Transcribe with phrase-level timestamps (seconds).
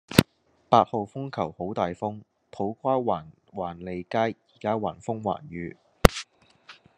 [0.67, 5.77] 八號風球好大風，土瓜灣環利街依家橫風橫雨